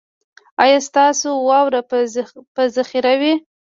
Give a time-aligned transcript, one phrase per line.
[0.63, 1.81] ایا ستاسو واوره
[2.53, 3.33] به ذخیره وي؟